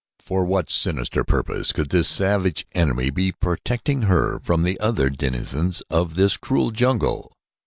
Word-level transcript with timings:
For 0.19 0.45
what 0.45 0.71
sinister 0.71 1.23
purpose 1.23 1.71
could 1.71 1.91
this 1.91 2.07
savage 2.07 2.65
enemy 2.71 3.11
be 3.11 3.31
protecting 3.33 4.01
her 4.09 4.39
from 4.39 4.63
the 4.63 4.79
other 4.79 5.11
denizens 5.11 5.81
of 5.91 6.15
his 6.15 6.37
cruel 6.37 6.71
jungle? 6.71 7.33